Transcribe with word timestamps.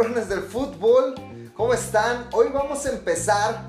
cabrones 0.00 0.30
del 0.30 0.40
fútbol? 0.40 1.14
¿Cómo 1.54 1.74
están? 1.74 2.26
Hoy 2.32 2.48
vamos 2.54 2.86
a 2.86 2.90
empezar 2.90 3.68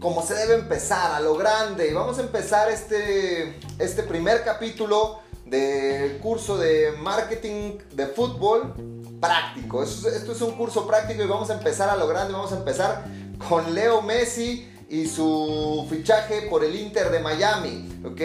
como 0.00 0.22
se 0.22 0.32
debe 0.32 0.54
empezar, 0.54 1.12
a 1.12 1.20
lo 1.20 1.34
grande. 1.34 1.92
Vamos 1.92 2.18
a 2.18 2.22
empezar 2.22 2.70
este, 2.70 3.60
este 3.78 4.02
primer 4.04 4.42
capítulo 4.42 5.20
del 5.44 6.16
curso 6.20 6.56
de 6.56 6.92
marketing 7.02 7.76
de 7.92 8.06
fútbol 8.06 8.72
práctico. 9.20 9.82
Esto, 9.82 10.08
esto 10.08 10.32
es 10.32 10.40
un 10.40 10.52
curso 10.52 10.86
práctico 10.86 11.22
y 11.22 11.26
vamos 11.26 11.50
a 11.50 11.58
empezar 11.58 11.90
a 11.90 11.96
lo 11.96 12.08
grande. 12.08 12.32
Vamos 12.32 12.52
a 12.52 12.56
empezar 12.56 13.04
con 13.46 13.74
Leo 13.74 14.00
Messi 14.00 14.66
y 14.90 15.06
su 15.06 15.86
fichaje 15.88 16.42
por 16.50 16.64
el 16.64 16.74
Inter 16.74 17.10
de 17.10 17.20
Miami, 17.20 17.88
¿ok? 18.04 18.20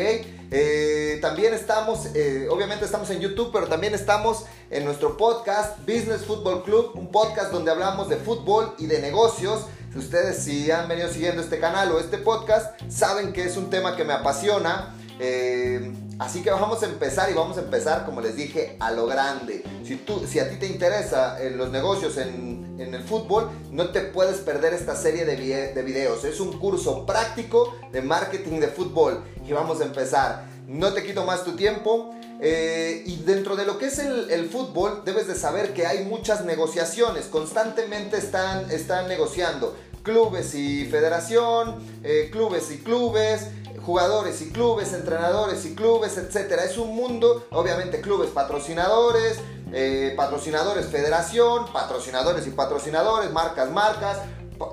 Eh, 0.50 1.20
también 1.22 1.54
estamos, 1.54 2.08
eh, 2.16 2.48
obviamente 2.50 2.86
estamos 2.86 3.10
en 3.12 3.20
YouTube, 3.20 3.52
pero 3.54 3.68
también 3.68 3.94
estamos 3.94 4.46
en 4.72 4.84
nuestro 4.84 5.16
podcast 5.16 5.78
Business 5.82 6.26
Football 6.26 6.64
Club, 6.64 6.92
un 6.96 7.12
podcast 7.12 7.52
donde 7.52 7.70
hablamos 7.70 8.10
de 8.10 8.18
fútbol 8.18 8.74
y 8.80 8.88
de 8.88 9.00
negocios. 9.00 9.66
Si 9.94 10.00
ustedes 10.00 10.44
si 10.44 10.72
han 10.72 10.88
venido 10.88 11.08
siguiendo 11.08 11.42
este 11.42 11.60
canal 11.60 11.92
o 11.92 12.00
este 12.00 12.18
podcast, 12.18 12.80
saben 12.90 13.32
que 13.32 13.44
es 13.46 13.58
un 13.58 13.70
tema 13.70 13.96
que 13.96 14.04
me 14.04 14.14
apasiona. 14.14 14.96
Eh, 15.20 15.94
así 16.20 16.42
que 16.42 16.52
vamos 16.52 16.84
a 16.84 16.88
empezar 16.88 17.30
y 17.32 17.34
vamos 17.34 17.58
a 17.58 17.62
empezar, 17.62 18.06
como 18.06 18.22
les 18.22 18.36
dije, 18.36 18.76
a 18.80 18.92
lo 18.92 19.06
grande. 19.06 19.64
Si, 19.84 19.96
tú, 19.96 20.26
si 20.28 20.40
a 20.40 20.50
ti 20.50 20.58
te 20.58 20.68
interesa 20.68 21.42
en 21.42 21.58
los 21.58 21.72
negocios 21.72 22.18
en, 22.18 22.66
el 22.78 23.04
fútbol, 23.04 23.50
no 23.72 23.90
te 23.90 24.02
puedes 24.02 24.38
perder 24.38 24.74
esta 24.74 24.96
serie 24.96 25.26
de, 25.26 25.74
de 25.74 25.82
videos. 25.82 26.24
Es 26.26 26.40
un 26.40 26.60
curso 26.60 27.06
práctico 27.06 27.74
de 27.92 28.02
marketing 28.02 28.60
de 28.60 28.68
fútbol 28.68 29.24
y 29.48 29.54
vamos 29.54 29.82
a 29.82 29.86
empezar. 29.86 30.46
No 30.68 30.94
te 30.94 31.04
quito 31.04 31.26
más 31.26 31.44
tu 31.44 31.56
tiempo. 31.56 32.16
Eh, 32.42 33.04
y 33.06 33.18
dentro 33.24 33.56
de 33.56 33.66
lo 33.66 33.78
que 33.78 33.86
es 33.86 34.00
el, 34.00 34.50
fútbol, 34.50 35.04
debes 35.06 35.28
de 35.28 35.36
saber 35.36 35.74
que 35.74 35.88
hay 35.88 36.04
muchas 36.04 36.44
negociaciones. 36.44 37.26
Constantemente 37.26 38.18
están, 38.18 38.70
están 38.72 39.08
negociando 39.08 39.76
clubes 40.04 40.54
y 40.54 40.86
federación, 40.86 41.78
eh, 42.04 42.30
clubes 42.32 42.70
y 42.72 42.78
clubes, 42.78 43.48
jugadores 43.86 44.42
y 44.42 44.50
clubes, 44.50 44.94
entrenadores 44.94 45.66
y 45.66 45.76
clubes, 45.76 46.18
etc. 46.18 46.62
Es 46.66 46.78
un 46.78 46.96
mundo, 46.96 47.46
obviamente 47.52 48.02
clubes 48.02 48.32
patrocinadores, 48.32 49.40
eh, 49.72 50.14
patrocinadores 50.16 50.88
federación, 50.88 51.72
patrocinadores 51.72 52.48
y 52.48 52.52
patrocinadores, 52.52 53.32
marcas, 53.32 53.70
marcas, 53.72 54.18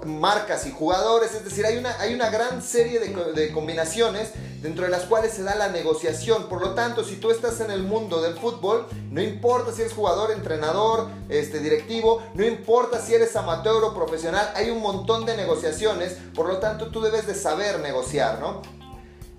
marcas 0.04 0.66
y 0.66 0.70
jugadores, 0.70 1.34
es 1.34 1.44
decir, 1.44 1.66
hay 1.66 1.76
una, 1.76 1.98
hay 2.00 2.14
una 2.14 2.30
gran 2.30 2.62
serie 2.62 3.00
de, 3.00 3.08
de, 3.32 3.52
combinaciones 3.52 4.30
dentro 4.62 4.84
de 4.84 4.90
las 4.90 5.04
cuales 5.04 5.32
se 5.32 5.42
da 5.42 5.56
la 5.56 5.68
negociación. 5.68 6.48
Por 6.48 6.60
lo 6.60 6.74
tanto, 6.74 7.04
si 7.04 7.16
tú 7.16 7.30
estás 7.30 7.60
en 7.60 7.70
el 7.70 7.82
mundo 7.82 8.22
del 8.22 8.34
fútbol, 8.34 8.86
no 9.10 9.20
importa 9.20 9.72
si 9.72 9.82
eres 9.82 9.92
jugador, 9.92 10.30
entrenador, 10.30 11.08
este, 11.28 11.58
directivo, 11.58 12.22
no 12.34 12.44
importa 12.44 13.00
si 13.00 13.14
eres 13.14 13.34
amateur 13.34 13.82
o 13.84 13.94
profesional, 13.94 14.52
hay 14.54 14.70
un 14.70 14.80
montón 14.80 15.26
de 15.26 15.36
negociaciones, 15.36 16.16
por 16.34 16.46
lo 16.46 16.58
tanto 16.58 16.88
tú 16.88 17.00
debes 17.00 17.26
de 17.26 17.34
saber 17.34 17.80
negociar, 17.80 18.38
¿no? 18.38 18.62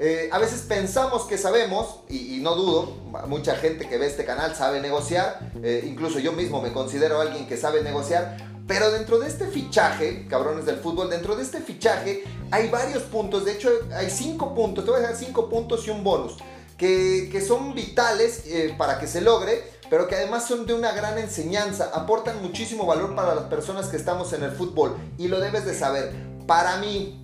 Eh, 0.05 0.27
a 0.33 0.37
veces 0.37 0.63
pensamos 0.67 1.23
que 1.23 1.37
sabemos, 1.37 2.01
y, 2.09 2.35
y, 2.35 2.39
no 2.41 2.55
dudo, 2.55 2.93
mucha 3.29 3.55
gente 3.55 3.87
que 3.87 3.97
ve 3.97 4.05
este 4.05 4.25
canal 4.25 4.53
sabe 4.53 4.81
negociar, 4.81 5.39
eh, 5.63 5.85
incluso 5.87 6.19
yo 6.19 6.33
mismo 6.33 6.61
me 6.61 6.73
considero 6.73 7.21
alguien 7.21 7.47
que 7.47 7.55
sabe 7.55 7.81
negociar, 7.83 8.35
pero 8.67 8.91
dentro 8.91 9.17
de 9.19 9.29
este 9.29 9.47
fichaje, 9.47 10.27
cabrones 10.27 10.65
del 10.65 10.75
fútbol, 10.75 11.09
dentro 11.09 11.37
de 11.37 11.43
este 11.43 11.61
fichaje 11.61 12.25
hay 12.51 12.67
varios 12.67 13.03
puntos, 13.03 13.45
de 13.45 13.53
hecho 13.53 13.69
hay 13.95 14.09
cinco 14.09 14.53
puntos, 14.53 14.83
te 14.83 14.91
voy 14.91 14.99
a 14.99 15.03
dejar 15.03 15.15
cinco 15.15 15.47
puntos 15.47 15.87
y 15.87 15.91
un 15.91 16.03
bonus, 16.03 16.35
que, 16.77 17.29
que 17.31 17.39
son 17.39 17.73
vitales 17.73 18.43
eh, 18.47 18.75
para 18.77 18.99
que 18.99 19.07
se 19.07 19.21
logre, 19.21 19.63
pero 19.89 20.09
que 20.09 20.15
además 20.15 20.45
son 20.45 20.65
de 20.65 20.73
una 20.73 20.91
gran 20.91 21.17
enseñanza, 21.17 21.91
aportan 21.93 22.41
muchísimo 22.41 22.85
valor 22.85 23.15
para 23.15 23.35
las 23.35 23.45
personas 23.45 23.87
que 23.87 23.95
estamos 23.95 24.33
en 24.33 24.43
el 24.43 24.51
fútbol 24.51 24.97
y 25.17 25.29
lo 25.29 25.39
debes 25.39 25.63
de 25.63 25.73
saber. 25.73 26.11
Para 26.45 26.75
mí, 26.79 27.22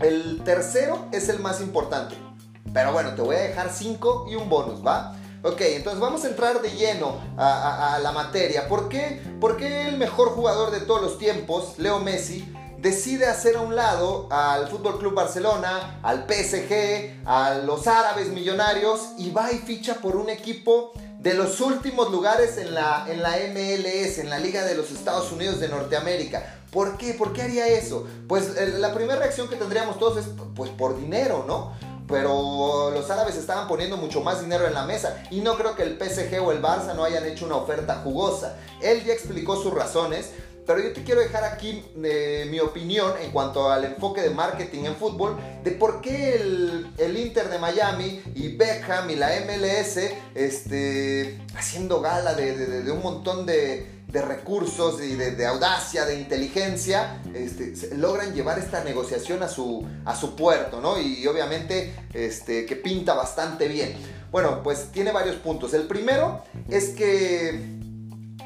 el 0.00 0.42
tercero 0.44 1.06
es 1.12 1.28
el 1.28 1.38
más 1.38 1.60
importante, 1.60 2.14
pero 2.72 2.92
bueno, 2.92 3.14
te 3.14 3.22
voy 3.22 3.36
a 3.36 3.40
dejar 3.40 3.70
cinco 3.72 4.26
y 4.30 4.34
un 4.34 4.48
bonus, 4.48 4.84
¿va? 4.84 5.14
Ok, 5.44 5.60
entonces 5.62 6.00
vamos 6.00 6.24
a 6.24 6.28
entrar 6.28 6.62
de 6.62 6.70
lleno 6.70 7.20
a, 7.36 7.98
la 8.00 8.12
materia. 8.12 8.68
¿Por 8.68 8.88
qué? 8.88 9.20
¿Por 9.40 9.56
qué 9.56 9.88
el 9.88 9.98
mejor 9.98 10.28
jugador 10.30 10.70
de 10.70 10.80
todos 10.80 11.02
los 11.02 11.18
tiempos, 11.18 11.78
Leo 11.78 11.98
Messi, 11.98 12.54
decide 12.78 13.26
hacer 13.26 13.56
a 13.56 13.60
un 13.60 13.74
lado 13.74 14.28
al 14.30 14.68
Fútbol 14.68 15.00
Club 15.00 15.14
Barcelona, 15.14 15.98
al 16.04 16.26
PSG, 16.28 17.26
a 17.26 17.54
los 17.64 17.88
árabes 17.88 18.28
millonarios 18.28 19.00
y 19.18 19.30
va 19.30 19.50
y 19.50 19.58
ficha 19.58 19.96
por 19.96 20.14
un 20.14 20.30
equipo 20.30 20.92
de 21.18 21.34
los 21.34 21.60
últimos 21.60 22.12
lugares 22.12 22.56
en 22.58 22.74
la, 22.74 23.06
en 23.08 23.20
la 23.20 23.30
MLS, 23.30 24.18
en 24.18 24.30
la 24.30 24.38
Liga 24.38 24.64
de 24.64 24.76
los 24.76 24.92
Estados 24.92 25.32
Unidos 25.32 25.58
de 25.58 25.68
Norteamérica? 25.68 26.61
¿Por 26.72 26.96
qué? 26.96 27.12
¿Por 27.12 27.34
qué 27.34 27.42
haría 27.42 27.68
eso? 27.68 28.06
Pues 28.26 28.56
la 28.78 28.94
primera 28.94 29.18
reacción 29.18 29.46
que 29.46 29.56
tendríamos 29.56 29.98
todos 29.98 30.16
es 30.16 30.32
pues 30.56 30.70
por 30.70 30.98
dinero, 30.98 31.44
¿no? 31.46 31.72
pero 32.08 32.90
los 32.90 33.10
árabes 33.10 33.36
estaban 33.36 33.68
poniendo 33.68 33.96
mucho 33.96 34.20
más 34.20 34.40
dinero 34.40 34.66
en 34.66 34.74
la 34.74 34.84
mesa 34.84 35.22
y 35.30 35.40
no 35.40 35.56
creo 35.56 35.74
que 35.74 35.82
el 35.82 35.98
PSG 35.98 36.42
o 36.42 36.52
el 36.52 36.60
Barça 36.60 36.94
no 36.94 37.04
hayan 37.04 37.24
hecho 37.26 37.46
una 37.46 37.56
oferta 37.56 38.00
jugosa. 38.04 38.56
Él 38.80 39.04
ya 39.04 39.12
explicó 39.12 39.56
sus 39.56 39.72
razones, 39.72 40.30
pero 40.66 40.80
yo 40.80 40.92
te 40.92 41.04
quiero 41.04 41.20
dejar 41.20 41.44
aquí 41.44 41.84
eh, 42.04 42.46
mi 42.50 42.60
opinión 42.60 43.14
en 43.20 43.30
cuanto 43.30 43.70
al 43.70 43.84
enfoque 43.84 44.20
de 44.20 44.30
marketing 44.30 44.84
en 44.84 44.96
fútbol, 44.96 45.36
de 45.64 45.70
por 45.72 46.00
qué 46.00 46.34
el, 46.34 47.16
Inter 47.16 47.48
de 47.48 47.58
Miami 47.58 48.22
y 48.34 48.56
Beckham 48.56 49.08
y 49.10 49.16
la 49.16 49.30
MLS 49.46 49.98
este, 50.34 51.40
haciendo 51.56 52.00
gala 52.00 52.34
de, 52.34 52.82
de 52.82 52.90
un 52.90 53.02
montón 53.02 53.46
de, 53.46 53.91
de 54.12 54.20
recursos 54.20 55.02
y 55.02 55.14
de, 55.14 55.46
audacia, 55.46 56.04
de 56.04 56.20
inteligencia, 56.20 57.22
este, 57.34 57.96
logran 57.96 58.34
llevar 58.34 58.58
esta 58.58 58.84
negociación 58.84 59.42
a 59.42 59.48
su, 59.48 59.86
a 60.04 60.14
su 60.14 60.36
puerto, 60.36 60.80
¿no? 60.80 61.00
Y 61.00 61.26
obviamente 61.26 61.94
este, 62.12 62.66
que 62.66 62.76
pinta 62.76 63.14
bastante 63.14 63.68
bien. 63.68 63.94
Bueno, 64.30 64.62
pues 64.62 64.92
tiene 64.92 65.12
varios 65.12 65.36
puntos. 65.36 65.72
El 65.72 65.86
primero 65.86 66.44
es 66.68 66.90
que 66.90 67.81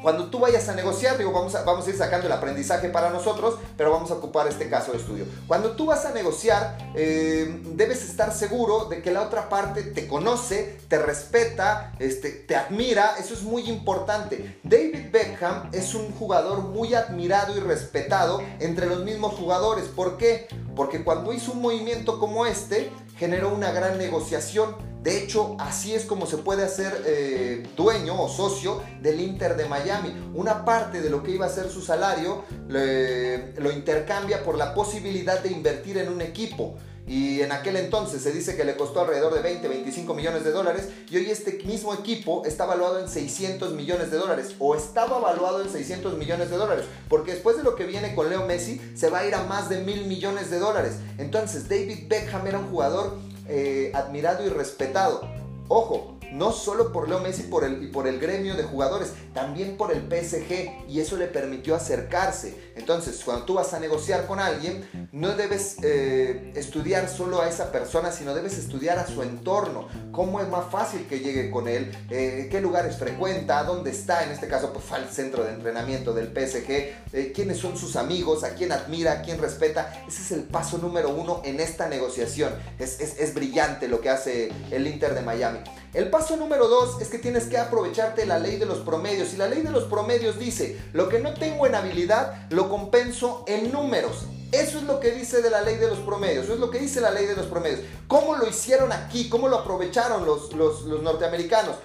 cuando 0.01 0.25
tú 0.25 0.39
vayas 0.39 0.67
a 0.69 0.75
negociar, 0.75 1.17
digo, 1.17 1.31
vamos 1.31 1.55
a, 1.55 1.63
vamos 1.63 1.85
a 1.87 1.89
ir 1.89 1.97
sacando 1.97 2.27
el 2.27 2.33
aprendizaje 2.33 2.89
para 2.89 3.09
nosotros, 3.09 3.55
pero 3.75 3.91
vamos 3.91 4.11
a 4.11 4.15
ocupar 4.15 4.47
este 4.47 4.69
caso 4.69 4.91
de 4.91 4.97
estudio. 4.97 5.25
Cuando 5.47 5.71
tú 5.71 5.85
vas 5.85 6.05
a 6.05 6.11
negociar, 6.11 6.77
eh, 6.95 7.61
debes 7.73 8.03
estar 8.03 8.33
seguro 8.33 8.85
de 8.85 9.01
que 9.01 9.11
la 9.11 9.21
otra 9.21 9.49
parte 9.49 9.83
te 9.83 10.07
conoce, 10.07 10.79
te 10.87 10.99
respeta, 10.99 11.93
este, 11.99 12.31
te 12.31 12.55
admira, 12.55 13.15
eso 13.19 13.33
es 13.33 13.43
muy 13.43 13.69
importante. 13.69 14.59
David 14.63 15.11
Beckham 15.11 15.69
es 15.73 15.93
un 15.93 16.11
jugador 16.13 16.59
muy 16.59 16.93
admirado 16.93 17.55
y 17.55 17.59
respetado 17.59 18.41
entre 18.59 18.85
los 18.85 19.03
mismos 19.03 19.33
jugadores. 19.33 19.85
¿Por 19.85 20.17
qué? 20.17 20.47
Porque 20.75 21.03
cuando 21.03 21.33
hizo 21.33 21.51
un 21.53 21.61
movimiento 21.61 22.19
como 22.19 22.45
este, 22.45 22.91
generó 23.17 23.53
una 23.53 23.71
gran 23.71 23.97
negociación. 23.97 24.75
De 25.07 25.17
hecho, 25.17 25.55
así 25.57 25.93
es 25.95 26.03
como 26.03 26.25
se 26.25 26.35
puede 26.35 26.65
hacer 26.65 27.01
eh, 27.05 27.65
dueño 27.77 28.21
o 28.21 28.27
socio 28.27 28.83
del 29.01 29.21
Inter 29.21 29.55
de 29.55 29.63
Miami. 29.63 30.13
Una 30.33 30.65
parte 30.65 30.99
de 30.99 31.09
lo 31.09 31.23
que 31.23 31.31
iba 31.31 31.45
a 31.45 31.49
ser 31.49 31.69
su 31.69 31.81
salario 31.81 32.43
lo 32.67 33.71
intercambia 33.71 34.43
por 34.43 34.57
la 34.57 34.73
posibilidad 34.73 35.41
de 35.41 35.49
invertir 35.49 35.97
en 35.97 36.09
un 36.09 36.19
equipo. 36.19 36.75
Y 37.07 37.39
en 37.39 37.53
aquel 37.53 37.77
entonces 37.77 38.21
se 38.21 38.33
dice 38.33 38.57
que 38.57 38.65
le 38.65 38.75
costó 38.75 38.99
alrededor 38.99 39.33
de 39.33 39.41
20, 39.41 39.65
25 39.69 40.13
millones 40.13 40.43
de 40.43 40.51
dólares. 40.51 40.89
Y 41.09 41.15
hoy 41.15 41.31
este 41.31 41.63
mismo 41.63 41.93
equipo 41.93 42.43
está 42.45 42.65
valuado 42.65 42.99
en 42.99 43.07
600 43.07 43.71
millones 43.75 44.11
de 44.11 44.17
dólares. 44.17 44.55
O 44.59 44.75
estaba 44.75 45.19
valuado 45.19 45.61
en 45.61 45.69
600 45.69 46.17
millones 46.17 46.49
de 46.49 46.57
dólares. 46.57 46.83
Porque 47.07 47.31
después 47.31 47.55
de 47.55 47.63
lo 47.63 47.75
que 47.75 47.85
viene 47.85 48.13
con 48.13 48.29
Leo 48.29 48.45
Messi, 48.45 48.81
se 48.93 49.09
va 49.09 49.19
a 49.19 49.25
ir 49.25 49.35
a 49.35 49.43
más 49.43 49.69
de 49.69 49.79
mil 49.79 50.05
millones 50.05 50.51
de 50.51 50.59
dólares. 50.59 50.97
Entonces 51.17 51.69
David 51.69 52.09
Beckham 52.09 52.45
era 52.45 52.59
un 52.59 52.69
jugador 52.69 53.17
eh, 53.47 53.91
admirado 53.93 54.45
y 54.45 54.49
respetado. 54.49 55.21
Ojo, 55.67 56.17
no 56.31 56.51
solo 56.51 56.91
por 56.91 57.09
Leo 57.09 57.19
Messi 57.19 57.43
por 57.43 57.63
el, 57.63 57.83
y 57.83 57.87
por 57.87 58.07
el 58.07 58.19
gremio 58.19 58.55
de 58.55 58.63
jugadores, 58.63 59.13
también 59.33 59.77
por 59.77 59.91
el 59.91 60.01
PSG 60.01 60.87
y 60.89 60.99
eso 60.99 61.17
le 61.17 61.27
permitió 61.27 61.75
acercarse. 61.75 62.66
Entonces, 62.77 63.21
cuando 63.23 63.45
tú 63.45 63.55
vas 63.55 63.73
a 63.73 63.79
negociar 63.79 64.27
con 64.27 64.39
alguien, 64.39 64.87
no 65.11 65.35
debes 65.35 65.77
eh, 65.83 66.51
estudiar 66.55 67.09
solo 67.09 67.41
a 67.41 67.49
esa 67.49 67.71
persona, 67.71 68.11
sino 68.11 68.33
debes 68.33 68.57
estudiar 68.57 68.99
a 68.99 69.07
su 69.07 69.23
entorno, 69.23 69.87
cómo 70.11 70.39
es 70.41 70.47
más 70.47 70.69
fácil 70.71 71.07
que 71.07 71.19
llegue 71.19 71.49
con 71.49 71.67
él, 71.67 71.91
eh, 72.09 72.47
qué 72.51 72.61
lugares 72.61 72.97
frecuenta, 72.97 73.63
dónde 73.63 73.91
está, 73.91 74.23
en 74.23 74.31
este 74.31 74.47
caso, 74.47 74.71
pues 74.71 74.91
al 74.91 75.09
centro 75.09 75.43
de 75.43 75.53
entrenamiento 75.53 76.13
del 76.13 76.27
PSG, 76.27 76.69
eh, 77.13 77.31
quiénes 77.33 77.57
son 77.57 77.77
sus 77.77 77.95
amigos, 77.95 78.43
a 78.43 78.51
quién 78.51 78.71
admira, 78.71 79.13
a 79.13 79.21
quién 79.21 79.39
respeta. 79.39 80.03
Ese 80.07 80.21
es 80.21 80.31
el 80.31 80.43
paso 80.43 80.77
número 80.77 81.09
uno 81.09 81.41
en 81.45 81.59
esta 81.59 81.87
negociación. 81.87 82.53
Es, 82.79 82.99
es, 82.99 83.19
es 83.19 83.33
brillante 83.33 83.87
lo 83.87 84.01
que 84.01 84.09
hace 84.09 84.51
el 84.71 84.87
Inter 84.87 85.13
de 85.15 85.21
Miami. 85.21 85.59
El 85.93 86.09
paso 86.09 86.35
número 86.37 86.67
dos 86.67 87.01
es 87.01 87.07
que 87.07 87.17
tienes 87.17 87.45
que 87.45 87.57
aprovecharte 87.57 88.25
la 88.25 88.37
ley 88.37 88.57
de 88.57 88.65
los 88.65 88.79
promedios. 88.79 89.33
Y 89.33 89.37
la 89.37 89.47
ley 89.47 89.61
de 89.61 89.71
los 89.71 89.85
promedios 89.85 90.37
dice, 90.37 90.77
lo 90.93 91.09
que 91.09 91.19
no 91.19 91.33
tengo 91.33 91.65
en 91.65 91.75
habilidad, 91.75 92.47
lo 92.51 92.66
compenso 92.69 93.43
en 93.47 93.71
números. 93.71 94.25
Eso 94.51 94.77
es 94.77 94.83
lo 94.85 94.99
que 94.99 95.11
dice 95.11 95.41
de 95.41 95.49
la 95.49 95.61
ley 95.61 95.75
de 95.75 95.87
los 95.87 95.99
promedios. 95.99 96.45
Eso 96.45 96.53
es 96.53 96.59
lo 96.59 96.71
que 96.71 96.79
dice 96.79 97.01
la 97.01 97.11
ley 97.11 97.25
de 97.25 97.35
los 97.35 97.47
promedios. 97.47 97.81
¿Cómo 98.07 98.35
lo 98.35 98.47
hicieron 98.47 98.91
aquí? 98.93 99.29
¿Cómo 99.29 99.49
lo 99.49 99.57
aprovecharon 99.57 100.25
los, 100.25 100.53
los, 100.53 100.83
los 100.83 101.01
norteamericanos? 101.01 101.75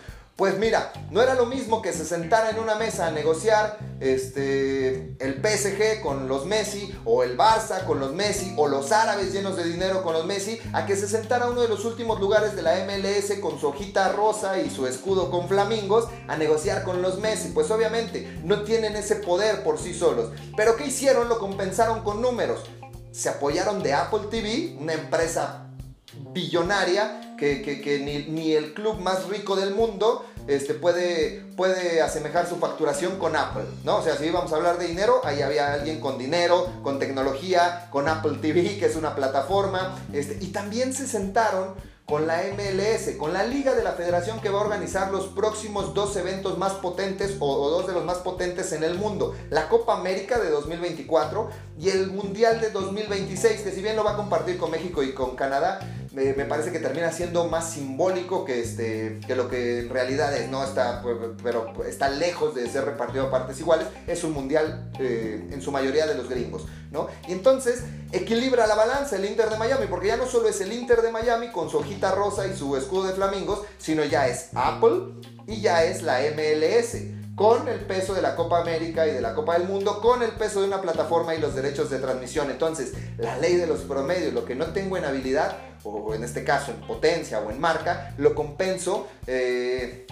Pues 0.42 0.58
mira, 0.58 0.92
no 1.12 1.22
era 1.22 1.36
lo 1.36 1.46
mismo 1.46 1.80
que 1.82 1.92
se 1.92 2.04
sentara 2.04 2.50
en 2.50 2.58
una 2.58 2.74
mesa 2.74 3.06
a 3.06 3.12
negociar 3.12 3.78
este, 4.00 5.14
el 5.20 5.40
PSG 5.40 6.00
con 6.02 6.26
los 6.26 6.46
Messi, 6.46 6.92
o 7.04 7.22
el 7.22 7.38
Barça 7.38 7.84
con 7.86 8.00
los 8.00 8.12
Messi, 8.12 8.52
o 8.56 8.66
los 8.66 8.90
árabes 8.90 9.32
llenos 9.32 9.56
de 9.56 9.62
dinero 9.62 10.02
con 10.02 10.14
los 10.14 10.26
Messi, 10.26 10.58
a 10.72 10.84
que 10.84 10.96
se 10.96 11.06
sentara 11.06 11.48
uno 11.48 11.60
de 11.60 11.68
los 11.68 11.84
últimos 11.84 12.18
lugares 12.18 12.56
de 12.56 12.62
la 12.62 12.74
MLS 12.84 13.38
con 13.40 13.60
su 13.60 13.68
hojita 13.68 14.08
rosa 14.08 14.58
y 14.58 14.68
su 14.68 14.88
escudo 14.88 15.30
con 15.30 15.46
flamingos 15.46 16.08
a 16.26 16.36
negociar 16.36 16.82
con 16.82 17.02
los 17.02 17.20
Messi. 17.20 17.50
Pues 17.50 17.70
obviamente 17.70 18.40
no 18.42 18.64
tienen 18.64 18.96
ese 18.96 19.14
poder 19.14 19.62
por 19.62 19.78
sí 19.78 19.94
solos. 19.94 20.32
Pero 20.56 20.74
¿qué 20.74 20.88
hicieron? 20.88 21.28
Lo 21.28 21.38
compensaron 21.38 22.02
con 22.02 22.20
números. 22.20 22.64
Se 23.12 23.28
apoyaron 23.28 23.80
de 23.84 23.94
Apple 23.94 24.26
TV, 24.28 24.76
una 24.80 24.94
empresa 24.94 25.68
billonaria 26.32 27.36
que, 27.36 28.26
ni, 28.28 28.52
el 28.52 28.72
club 28.74 29.00
más 29.00 29.28
rico 29.28 29.56
del 29.56 29.74
mundo 29.74 30.24
este, 30.46 30.74
puede, 30.74 31.44
puede 31.56 32.02
asemejar 32.02 32.48
su 32.48 32.56
facturación 32.56 33.18
con 33.18 33.36
Apple, 33.36 33.64
¿no? 33.84 33.98
O 33.98 34.02
sea, 34.02 34.16
si 34.16 34.26
íbamos 34.26 34.52
a 34.52 34.56
hablar 34.56 34.78
de 34.78 34.86
dinero, 34.86 35.20
ahí 35.24 35.42
había 35.42 35.72
alguien 35.72 36.00
con 36.00 36.18
dinero, 36.18 36.66
con 36.82 36.98
tecnología, 36.98 37.88
con 37.90 38.08
Apple 38.08 38.38
TV, 38.40 38.76
que 38.78 38.86
es 38.86 38.96
una 38.96 39.14
plataforma, 39.14 39.98
este, 40.12 40.38
y 40.40 40.48
también 40.48 40.92
se 40.92 41.06
sentaron 41.06 41.74
con 42.04 42.26
la 42.26 42.42
MLS, 42.42 43.16
con 43.16 43.32
la 43.32 43.44
liga 43.44 43.74
de 43.74 43.82
la 43.82 43.92
federación 43.92 44.40
que 44.40 44.50
va 44.50 44.58
a 44.58 44.64
organizar 44.64 45.10
los 45.12 45.28
próximos 45.28 45.94
dos 45.94 46.16
eventos 46.16 46.58
más 46.58 46.72
potentes 46.74 47.36
o, 47.38 47.70
dos 47.70 47.86
de 47.86 47.92
los 47.92 48.04
más 48.04 48.18
potentes 48.18 48.72
en 48.72 48.82
el 48.82 48.96
mundo. 48.96 49.34
La 49.50 49.68
Copa 49.68 49.96
América 49.96 50.38
de 50.38 50.50
2024 50.50 51.48
y 51.78 51.90
el 51.90 52.08
Mundial 52.08 52.60
de 52.60 52.70
2026, 52.70 53.62
que 53.62 53.70
si 53.70 53.80
bien 53.80 53.96
lo 53.96 54.04
va 54.04 54.12
a 54.12 54.16
compartir 54.16 54.58
con 54.58 54.70
México 54.70 55.02
y 55.02 55.14
con 55.14 55.36
Canadá, 55.36 55.80
me, 56.12 56.44
parece 56.44 56.72
que 56.72 56.78
termina 56.78 57.10
siendo 57.10 57.48
más 57.48 57.70
simbólico 57.70 58.44
que, 58.44 58.60
este, 58.60 59.20
que 59.26 59.34
lo 59.34 59.48
que 59.48 59.80
en 59.80 59.88
realidad 59.88 60.36
es, 60.36 60.50
¿no? 60.50 60.62
Está, 60.62 61.00
pues, 61.02 61.16
pero 61.42 61.72
está 61.86 62.10
lejos 62.10 62.54
de 62.54 62.68
ser 62.68 62.84
repartido 62.84 63.26
a 63.26 63.30
partes 63.30 63.58
iguales. 63.60 63.86
Es 64.06 64.22
un 64.22 64.32
mundial 64.32 64.90
eh, 64.98 65.48
en 65.50 65.62
su 65.62 65.72
mayoría 65.72 66.06
de 66.06 66.14
los 66.14 66.28
gringos, 66.28 66.66
¿no? 66.90 67.08
Y 67.26 67.32
entonces 67.32 67.84
equilibra 68.12 68.66
la 68.66 68.74
balanza 68.74 69.16
el 69.16 69.24
Inter 69.24 69.48
de 69.48 69.56
Miami, 69.56 69.86
porque 69.88 70.08
ya 70.08 70.16
no 70.16 70.26
solo 70.26 70.48
es 70.48 70.60
el 70.60 70.72
Inter 70.72 71.00
de 71.00 71.10
Miami 71.10 71.50
con 71.50 71.70
su 71.70 71.78
hojita 71.78 72.12
rosa 72.12 72.46
y 72.46 72.56
su 72.56 72.76
escudo 72.76 73.04
de 73.08 73.14
flamingos, 73.14 73.62
sino 73.78 74.04
ya 74.04 74.28
es 74.28 74.50
Apple 74.54 75.14
y 75.46 75.60
ya 75.62 75.84
es 75.84 76.02
la 76.02 76.20
MLS 76.36 77.21
con 77.34 77.66
el 77.68 77.80
peso 77.80 78.14
de 78.14 78.22
la 78.22 78.36
Copa 78.36 78.60
América 78.60 79.06
y 79.06 79.12
de 79.12 79.20
la 79.20 79.34
Copa 79.34 79.58
del 79.58 79.66
Mundo, 79.66 80.00
con 80.00 80.22
el 80.22 80.32
peso 80.32 80.60
de 80.60 80.66
una 80.66 80.82
plataforma 80.82 81.34
y 81.34 81.40
los 81.40 81.54
derechos 81.54 81.88
de 81.90 81.98
transmisión. 81.98 82.50
Entonces, 82.50 82.92
la 83.18 83.38
ley 83.38 83.56
de 83.56 83.66
los 83.66 83.80
promedios, 83.80 84.34
lo 84.34 84.44
que 84.44 84.54
no 84.54 84.66
tengo 84.66 84.96
en 84.96 85.04
habilidad, 85.04 85.56
o 85.84 86.14
en 86.14 86.24
este 86.24 86.44
caso 86.44 86.70
en 86.72 86.80
potencia 86.86 87.40
o 87.40 87.50
en 87.50 87.60
marca, 87.60 88.14
lo 88.18 88.34
compenso 88.34 89.08
eh, 89.26 90.06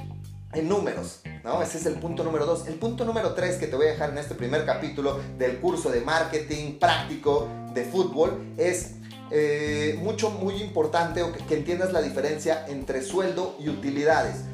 en 0.52 0.69
números. 0.69 1.20
¿no? 1.44 1.62
Ese 1.62 1.78
es 1.78 1.87
el 1.87 1.94
punto 1.94 2.25
número 2.25 2.46
dos. 2.46 2.67
El 2.67 2.75
punto 2.75 3.05
número 3.05 3.34
tres 3.34 3.56
que 3.56 3.66
te 3.66 3.76
voy 3.76 3.87
a 3.87 3.90
dejar 3.90 4.11
en 4.11 4.19
este 4.19 4.34
primer 4.34 4.64
capítulo 4.64 5.20
del 5.38 5.61
curso 5.61 5.90
de 5.90 6.00
marketing 6.00 6.78
práctico 6.78 7.49
de 7.75 7.84
fútbol 7.84 8.55
es 8.56 8.94
eh, 9.31 9.96
mucho, 10.02 10.31
muy 10.31 10.55
importante 10.55 11.23
que 11.46 11.55
entiendas 11.55 11.93
la 11.93 12.02
diferencia 12.02 12.66
entre 12.66 13.02
sueldo 13.02 13.55
y 13.61 13.69
utilidades 13.69 14.50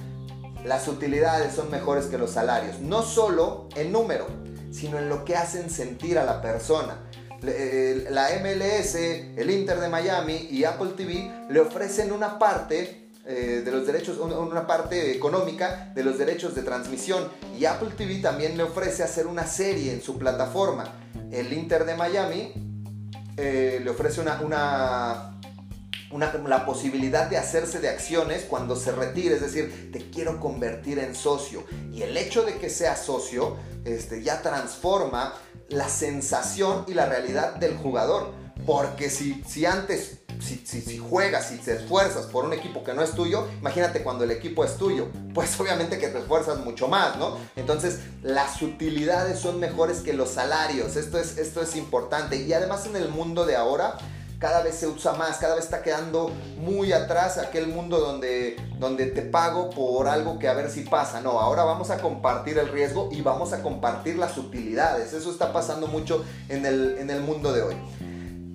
las 0.67 0.89
utilidades 0.89 1.55
son 1.55 1.71
mejores 1.71 2.07
que 2.07 2.19
los 2.19 2.31
salarios, 2.31 2.81
no 2.81 3.03
solo 3.03 3.69
en 3.77 3.93
número, 3.93 4.27
sino 4.73 4.99
en 4.99 5.09
lo 5.09 5.25
que 5.25 5.37
hacen 5.37 5.71
sentir 5.71 6.19
a 6.19 6.25
la 6.25 6.43
persona. 6.43 6.99
La 7.43 8.29
MLS, 8.41 8.95
el 8.97 9.51
Inter 9.51 9.79
de 9.79 9.89
Miami 9.89 10.49
y 10.51 10.65
Apple 10.65 10.93
TV 10.97 11.31
le 11.49 11.61
ofrecen 11.61 12.11
una 12.11 12.39
parte 12.39 13.11
eh, 13.25 13.63
de 13.65 13.71
los 13.71 13.87
derechos, 13.87 14.19
una 14.19 14.67
parte 14.67 15.13
económica 15.13 15.93
de 15.95 16.03
los 16.03 16.19
derechos 16.19 16.55
de 16.55 16.63
transmisión. 16.63 17.29
Y 17.57 17.65
Apple 17.67 17.91
TV 17.97 18.17
también 18.21 18.57
le 18.57 18.65
ofrece 18.65 19.05
hacer 19.05 19.27
una 19.29 19.47
serie 19.47 19.93
en 19.93 20.03
su 20.03 20.19
plataforma. 20.19 20.85
El 21.31 21.53
Inter 21.53 21.85
de 21.85 21.95
Miami 21.95 22.53
eh, 23.37 23.81
le 23.85 23.91
ofrece 23.91 24.21
una, 24.21 24.41
una 24.41 25.36
la 26.11 26.67
posibilidad 26.67 27.29
de 27.29 27.37
hacerse 27.37 27.81
de 27.81 27.88
acciones 27.88 28.44
cuando 28.44 28.76
se 28.76 28.93
retire, 28.93 29.35
es 29.35 29.41
decir, 29.41 29.91
te 29.93 30.11
quiero 30.11 30.41
convertir 30.41 30.99
en 30.99 31.14
socio. 31.14 31.64
Y 31.93 32.03
el 32.03 32.17
hecho 32.17 32.43
de 32.43 32.58
que 32.58 32.70
sea 32.70 32.97
socio 32.97 33.56
este, 33.85 34.23
ya 34.23 34.43
transforma 34.43 35.35
la 35.69 35.88
sensación 35.88 36.85
y 36.88 36.94
la 36.94 37.06
realidad 37.06 37.56
del 37.56 37.76
jugador. 37.76 38.32
Porque 38.64 39.11
si, 39.11 39.43
si 39.47 39.67
antes, 39.67 40.19
si, 40.41 40.56
si, 40.64 40.81
si, 40.81 40.99
juegas, 40.99 41.49
si 41.49 41.58
te 41.58 41.75
esfuerzas 41.75 42.26
por 42.26 42.44
un 42.44 42.52
equipo 42.52 42.82
que 42.82 42.94
no 42.94 43.02
es 43.02 43.12
tuyo, 43.12 43.47
imagínate 43.61 44.02
cuando 44.02 44.25
el 44.25 44.31
equipo 44.31 44.64
es 44.64 44.76
tuyo. 44.76 45.09
Pues 45.37 45.61
obviamente 45.61 45.99
que 45.99 46.09
te 46.09 46.19
esfuerzas 46.19 46.61
mucho 46.61 46.88
más, 46.88 47.19
¿no? 47.19 47.37
Entonces 47.56 47.99
las 48.23 48.62
utilidades 48.62 49.38
son 49.38 49.61
mejores 49.61 49.99
que 49.99 50.14
los 50.14 50.31
salarios. 50.31 50.97
Esto 50.97 51.19
es, 51.19 51.37
esto 51.37 51.61
es 51.61 51.76
importante. 51.76 52.37
Y 52.37 52.55
además 52.55 52.87
en 52.87 52.97
el 52.97 53.11
mundo 53.11 53.44
de 53.44 53.55
ahora, 53.55 53.99
cada 54.38 54.62
vez 54.62 54.75
se 54.75 54.87
usa 54.87 55.15
más, 55.15 55.38
cada 55.38 55.55
vez 55.55 55.65
está 55.65 55.83
quedando 55.83 56.31
muy 56.59 56.93
atrás 56.93 57.38
aquel 57.38 57.69
mundo 57.69 57.99
donde, 57.99 58.56
donde 58.79 59.06
te 59.06 59.23
pago 59.23 59.71
por 59.71 60.09
algo 60.09 60.38
que 60.38 60.49
a 60.49 60.53
ver 60.53 60.71
si 60.71 60.83
pasa. 60.83 61.21
No, 61.21 61.41
ahora 61.41 61.65
vamos 61.65 61.91
a 61.91 61.99
compartir 61.99 62.59
el 62.59 62.69
riesgo 62.69 63.09
y 63.11 63.23
vamos 63.23 63.53
a 63.53 63.62
compartir 63.62 64.19
las 64.19 64.37
utilidades. 64.37 65.12
Eso 65.12 65.31
está 65.31 65.53
pasando 65.53 65.87
mucho 65.87 66.25
en 66.49 66.67
el, 66.67 66.99
en 66.99 67.11
el 67.11 67.21
mundo 67.21 67.53
de 67.53 67.62
hoy. 67.62 67.77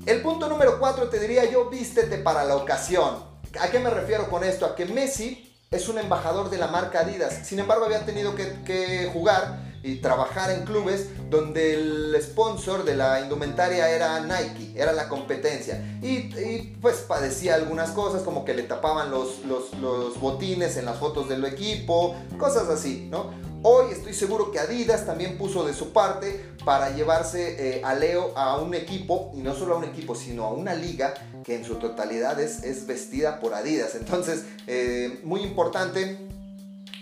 El 0.06 0.22
punto 0.22 0.48
número 0.48 0.80
4 0.80 1.10
te 1.10 1.20
diría 1.20 1.50
yo, 1.50 1.70
vístete 1.70 2.18
para 2.18 2.44
la 2.44 2.56
ocasión. 2.56 3.24
¿A 3.60 3.70
qué 3.70 3.80
me 3.80 3.90
refiero 3.90 4.30
con 4.30 4.44
esto? 4.44 4.66
A 4.66 4.76
que 4.76 4.86
Messi 4.86 5.52
es 5.70 5.88
un 5.90 5.98
embajador 5.98 6.50
de 6.50 6.58
la 6.58 6.68
marca 6.68 7.02
Adidas. 7.02 7.48
Sin 7.48 7.60
embargo, 7.60 7.86
había 7.86 8.06
tenido 8.06 8.36
que, 8.36 8.62
que 8.64 9.10
jugar 9.12 9.71
y 9.84 9.96
trabajar 9.96 10.52
en 10.52 10.66
clubes 10.66 11.08
donde 11.30 11.74
el 11.74 12.18
sponsor 12.22 12.84
de 12.84 12.96
la 12.96 13.22
indumentaria 13.22 13.90
era 13.90 14.20
Nike, 14.20 14.74
era 14.76 14.92
la 14.94 15.08
competencia. 15.08 16.00
Y, 16.02 16.76
pues 16.82 16.98
padecía 16.98 17.56
algunas 17.56 17.92
cosas 17.92 18.24
como 18.24 18.46
que 18.46 18.54
le 18.54 18.64
tapaban 18.64 19.12
los, 19.12 19.44
los, 19.46 20.20
botines 20.20 20.78
en 20.78 20.86
las 20.86 20.98
fotos 20.98 21.30
del 21.30 21.44
equipo, 21.46 22.16
cosas 22.38 22.70
así, 22.70 23.08
¿no? 23.10 23.32
Hoy 23.64 23.92
estoy 23.92 24.14
seguro 24.16 24.52
que 24.52 24.60
Adidas 24.60 25.06
también 25.06 25.38
puso 25.38 25.64
de 25.64 25.74
su 25.74 25.92
parte 25.92 26.44
para 26.66 26.96
llevarse 26.96 27.78
eh, 27.78 27.82
a 27.84 27.94
Leo 27.94 28.36
a 28.36 28.58
un 28.58 28.74
equipo, 28.74 29.32
y 29.36 29.42
no 29.42 29.54
solo 29.54 29.76
a 29.76 29.78
un 29.78 29.84
equipo, 29.84 30.16
sino 30.16 30.46
a 30.46 30.52
una 30.52 30.74
liga 30.74 31.14
que 31.44 31.56
en 31.56 31.64
su 31.64 31.76
totalidad 31.76 32.40
es, 32.40 32.64
es 32.64 32.88
vestida 32.88 33.40
por 33.40 33.54
Adidas. 33.54 33.94
Entonces, 33.94 34.46
eh, 34.66 35.20
muy 35.24 35.42
importante 35.42 36.18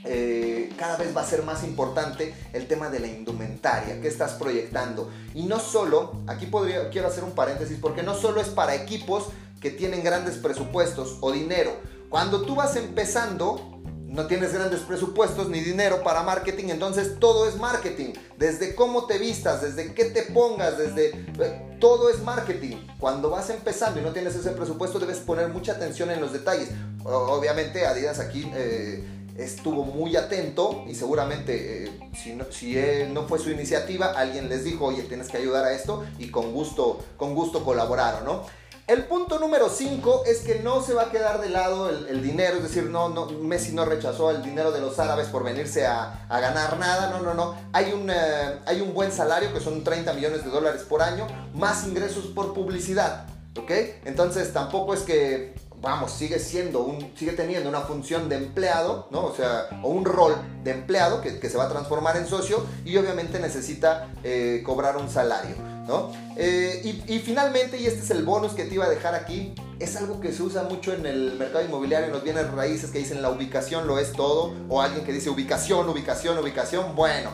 eh, 0.05 0.71
cada 0.77 0.97
vez 0.97 1.15
va 1.15 1.21
a 1.21 1.25
ser 1.25 1.43
más 1.43 1.63
importante 1.63 2.33
el 2.53 2.67
tema 2.67 2.89
de 2.89 2.99
la 2.99 3.07
indumentaria, 3.07 3.99
que 4.01 4.07
estás 4.07 4.33
proyectando. 4.33 5.09
Y 5.33 5.43
no 5.43 5.59
solo, 5.59 6.21
aquí 6.27 6.45
podría, 6.45 6.89
quiero 6.89 7.07
hacer 7.07 7.23
un 7.23 7.31
paréntesis, 7.31 7.77
porque 7.81 8.03
no 8.03 8.15
solo 8.15 8.41
es 8.41 8.47
para 8.47 8.75
equipos 8.75 9.27
que 9.59 9.71
tienen 9.71 10.03
grandes 10.03 10.37
presupuestos 10.37 11.17
o 11.21 11.31
dinero. 11.31 11.71
Cuando 12.09 12.41
tú 12.43 12.55
vas 12.55 12.75
empezando, 12.75 13.81
no 14.07 14.25
tienes 14.25 14.53
grandes 14.53 14.79
presupuestos 14.81 15.49
ni 15.49 15.59
dinero 15.59 16.01
para 16.01 16.23
marketing, 16.23 16.69
entonces 16.69 17.19
todo 17.19 17.47
es 17.47 17.57
marketing. 17.57 18.13
Desde 18.37 18.73
cómo 18.75 19.05
te 19.05 19.17
vistas, 19.17 19.61
desde 19.61 19.93
qué 19.93 20.05
te 20.05 20.23
pongas, 20.23 20.77
desde... 20.77 21.09
Eh, 21.09 21.65
todo 21.79 22.09
es 22.09 22.21
marketing. 22.23 22.75
Cuando 22.99 23.29
vas 23.29 23.49
empezando 23.49 24.01
y 24.01 24.03
no 24.03 24.11
tienes 24.11 24.35
ese 24.35 24.49
presupuesto, 24.51 24.99
debes 24.99 25.19
poner 25.19 25.47
mucha 25.49 25.73
atención 25.73 26.09
en 26.11 26.19
los 26.19 26.33
detalles. 26.33 26.69
Obviamente 27.03 27.85
Adidas 27.85 28.19
aquí... 28.19 28.49
Eh, 28.55 29.18
estuvo 29.39 29.83
muy 29.83 30.15
atento 30.15 30.83
y 30.87 30.95
seguramente 30.95 31.85
eh, 31.85 31.99
si, 32.21 32.33
no, 32.33 32.45
si 32.51 32.75
no 33.11 33.27
fue 33.27 33.39
su 33.39 33.49
iniciativa, 33.49 34.07
alguien 34.11 34.49
les 34.49 34.63
dijo, 34.63 34.85
oye, 34.85 35.03
tienes 35.03 35.29
que 35.29 35.37
ayudar 35.37 35.65
a 35.65 35.73
esto 35.73 36.05
y 36.17 36.29
con 36.29 36.53
gusto, 36.53 36.99
con 37.17 37.35
gusto 37.35 37.63
colaboraron, 37.63 38.25
¿no? 38.25 38.59
El 38.89 39.05
punto 39.05 39.37
número 39.37 39.69
5 39.69 40.23
es 40.25 40.39
que 40.39 40.61
no 40.61 40.81
se 40.81 40.95
va 40.95 41.03
a 41.03 41.11
quedar 41.11 41.39
de 41.39 41.49
lado 41.49 41.89
el, 41.89 42.23
dinero, 42.23 42.57
es 42.57 42.63
decir, 42.63 42.85
no, 42.85 43.07
no, 43.07 43.27
Messi 43.27 43.71
no 43.71 43.85
rechazó 43.85 44.31
el 44.31 44.41
dinero 44.41 44.71
de 44.71 44.81
los 44.81 44.97
árabes 44.97 45.27
por 45.27 45.43
venirse 45.43 45.85
a, 45.85 46.25
ganar 46.27 46.79
nada, 46.79 47.11
no, 47.11 47.21
no, 47.21 47.35
no. 47.35 47.55
Hay 47.71 47.91
un, 47.91 48.09
eh, 48.09 48.59
hay 48.65 48.81
un 48.81 48.95
buen 48.95 49.11
salario 49.11 49.53
que 49.53 49.59
son 49.59 49.83
30 49.83 50.11
millones 50.13 50.43
de 50.43 50.49
dólares 50.49 50.81
por 50.89 51.03
año, 51.03 51.27
más 51.53 51.85
ingresos 51.85 52.25
por 52.33 52.55
publicidad, 52.55 53.27
¿ok? 53.59 53.69
Entonces 54.05 54.51
tampoco 54.53 54.95
es 54.95 55.01
que 55.01 55.53
vamos, 55.81 56.11
sigue 56.11 56.39
siendo 56.39 56.81
un, 56.81 57.11
sigue 57.17 57.31
teniendo 57.33 57.69
una 57.69 57.81
función 57.81 58.27
de 58.29 58.37
empleado, 58.37 59.07
¿no? 59.11 59.25
O 59.25 59.35
sea, 59.35 59.69
o 59.81 59.89
un 59.89 60.05
rol 60.05 60.35
de 60.63 60.71
empleado 60.71 61.21
que, 61.21 61.49
se 61.49 61.57
va 61.57 61.65
a 61.65 61.69
transformar 61.69 62.17
en 62.17 62.27
socio 62.27 62.65
y 62.85 62.97
obviamente 62.97 63.39
necesita 63.39 64.09
eh, 64.23 64.61
cobrar 64.65 64.97
un 64.97 65.09
salario, 65.09 65.55
¿no? 65.87 66.11
Eh, 66.35 66.81
y, 66.83 67.15
y, 67.15 67.19
finalmente, 67.19 67.77
y 67.77 67.85
este 67.85 68.01
es 68.01 68.11
el 68.11 68.23
bonus 68.23 68.53
que 68.53 68.65
te 68.65 68.75
iba 68.75 68.85
a 68.85 68.89
dejar 68.89 69.15
aquí, 69.15 69.53
es 69.79 69.95
algo 69.95 70.19
que 70.19 70.33
se 70.33 70.43
usa 70.43 70.63
mucho 70.63 70.93
en 70.93 71.05
el 71.05 71.35
mercado 71.37 71.63
inmobiliario, 71.63 72.07
en 72.07 72.13
los 72.13 72.23
bienes 72.23 72.51
raíces 72.51 72.91
que 72.91 72.99
dicen 72.99 73.21
la 73.21 73.29
ubicación 73.29 73.87
lo 73.87 73.99
es 73.99 74.11
todo, 74.11 74.53
o 74.67 74.81
alguien 74.81 75.05
que 75.05 75.13
dice 75.13 75.29
ubicación, 75.29 75.87
ubicación, 75.87 76.37
ubicación, 76.37 76.95
bueno, 76.95 77.31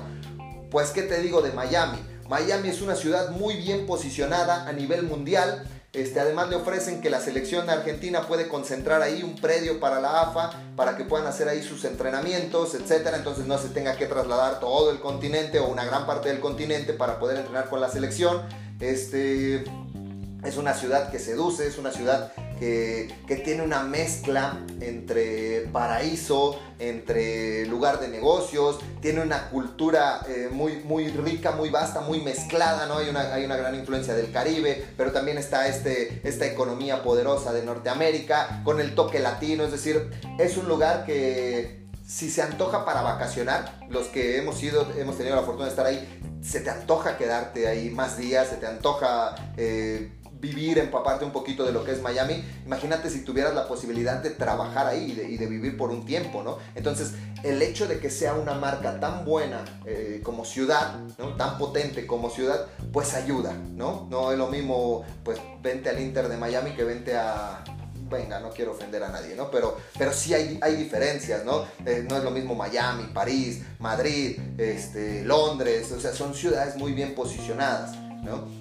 pues 0.69 0.91
qué 0.91 1.01
te 1.01 1.19
digo 1.21 1.41
de 1.41 1.51
Miami. 1.51 1.97
Miami 2.29 2.69
es 2.69 2.81
una 2.81 2.95
ciudad 2.95 3.31
muy 3.31 3.55
bien 3.55 3.85
posicionada 3.85 4.67
a 4.67 4.73
nivel 4.73 5.03
mundial, 5.03 5.67
Este, 5.95 6.19
además 6.19 6.49
le 6.49 6.57
ofrecen 6.57 6.99
que 6.99 7.09
la 7.09 7.21
selección 7.21 7.69
argentina 7.69 8.27
puede 8.27 8.49
concentrar 8.49 9.01
ahí 9.01 9.23
un 9.23 9.35
predio 9.35 9.79
para 9.79 10.01
la 10.01 10.23
AFA 10.23 10.51
para 10.75 10.97
que 10.97 11.05
puedan 11.05 11.25
hacer 11.25 11.47
ahí 11.47 11.63
sus 11.63 11.85
entrenamientos, 11.85 12.75
etcétera. 12.75 13.15
Entonces 13.15 13.45
no 13.45 13.57
se 13.57 13.69
tenga 13.69 13.95
que 13.95 14.05
trasladar 14.05 14.59
todo 14.59 14.91
el 14.91 14.99
continente 14.99 15.59
o 15.59 15.67
una 15.67 15.85
gran 15.85 16.05
parte 16.05 16.27
del 16.27 16.41
continente 16.41 16.91
para 16.91 17.17
poder 17.17 17.37
entrenar 17.37 17.69
con 17.69 17.79
la 17.79 17.89
selección. 17.89 18.41
Este, 18.81 19.63
es 20.43 20.57
una 20.57 20.73
ciudad 20.73 21.09
que 21.11 21.19
seduce, 21.19 21.65
es 21.65 21.77
una 21.77 21.91
ciudad 21.91 22.33
que, 22.59 23.13
tiene 23.43 23.63
una 23.63 23.83
mezcla 23.83 24.59
entre 24.81 25.67
paraíso, 25.71 26.59
entre 26.79 27.65
lugar 27.67 27.99
de 27.99 28.07
negocios, 28.07 28.79
tiene 29.01 29.21
una 29.21 29.49
cultura 29.49 30.21
eh, 30.27 30.49
muy, 30.51 30.77
muy 30.77 31.09
rica, 31.09 31.51
muy 31.51 31.69
vasta, 31.69 32.01
muy 32.01 32.21
mezclada, 32.21 32.87
¿no? 32.87 32.97
Hay 32.97 33.09
una, 33.09 33.33
hay 33.33 33.45
una 33.45 33.55
gran 33.55 33.75
influencia 33.75 34.15
del 34.15 34.31
Caribe, 34.31 34.85
pero 34.97 35.11
también 35.11 35.37
está 35.37 35.67
este, 35.67 36.21
esta 36.23 36.45
economía 36.45 37.03
poderosa 37.03 37.53
de 37.53 37.63
Norteamérica 37.63 38.61
con 38.63 38.79
el 38.79 38.95
toque 38.95 39.19
latino, 39.19 39.63
es 39.63 39.71
decir, 39.71 40.09
es 40.39 40.57
un 40.57 40.67
lugar 40.67 41.05
que 41.05 41.85
si 42.07 42.29
se 42.29 42.41
antoja 42.41 42.85
para 42.85 43.01
vacacionar, 43.01 43.79
los 43.89 44.07
que 44.07 44.37
hemos 44.37 44.61
ido, 44.61 44.87
hemos 44.97 45.17
tenido 45.17 45.35
la 45.35 45.41
fortuna 45.41 45.65
de 45.65 45.71
estar 45.71 45.85
ahí, 45.85 46.21
se 46.41 46.59
te 46.59 46.69
antoja 46.69 47.17
quedarte 47.17 47.67
ahí 47.67 47.89
más 47.89 48.17
días, 48.17 48.47
se 48.47 48.57
te 48.57 48.67
antoja 48.67 49.35
eh, 49.57 50.11
vivir, 50.45 50.77
empaparte 50.77 51.25
un 51.25 51.31
poquito 51.31 51.65
de 51.65 51.71
lo 51.71 51.83
que 51.83 51.91
es 51.91 52.01
Miami. 52.01 52.43
Imagínate 52.65 53.09
si 53.09 53.21
tuvieras 53.21 53.53
la 53.55 53.67
posibilidad 53.67 54.21
de 54.21 54.29
trabajar 54.29 54.87
ahí 54.87 55.11
y 55.11 55.37
de, 55.37 55.45
vivir 55.47 55.77
por 55.77 55.89
un 55.89 56.05
tiempo, 56.05 56.43
¿no? 56.43 56.57
Entonces, 56.75 57.13
el 57.43 57.61
hecho 57.61 57.87
de 57.87 57.99
que 57.99 58.09
sea 58.09 58.33
una 58.33 58.53
marca 58.53 58.99
tan 58.99 59.25
buena 59.25 59.63
eh, 59.85 60.21
como 60.23 60.45
ciudad, 60.45 60.99
¿no? 61.17 61.35
Tan 61.35 61.57
potente 61.57 62.05
como 62.05 62.29
ciudad, 62.29 62.67
pues 62.91 63.13
ayuda, 63.13 63.53
¿no? 63.53 64.07
No 64.09 64.31
es 64.31 64.37
lo 64.37 64.47
mismo, 64.47 65.05
pues, 65.23 65.39
vente 65.61 65.89
al 65.89 65.99
Inter 65.99 66.27
de 66.27 66.37
Miami 66.37 66.71
que 66.71 66.83
vente 66.83 67.15
a, 67.15 67.63
venga, 68.09 68.39
no 68.39 68.49
quiero 68.51 68.71
ofender 68.71 69.03
a 69.03 69.09
nadie, 69.09 69.35
¿no? 69.35 69.49
Pero, 69.49 69.77
pero 69.97 70.13
sí 70.13 70.33
hay, 70.33 70.59
hay 70.61 70.75
diferencias, 70.75 71.43
¿no? 71.45 71.65
Eh, 71.85 72.05
no 72.07 72.17
es 72.17 72.23
lo 72.23 72.31
mismo 72.31 72.55
Miami, 72.55 73.05
París, 73.13 73.61
Madrid, 73.79 74.39
este, 74.57 75.23
Londres, 75.23 75.91
o 75.91 75.99
sea, 75.99 76.13
son 76.13 76.33
ciudades 76.33 76.75
muy 76.75 76.93
bien 76.93 77.15
posicionadas. 77.15 78.04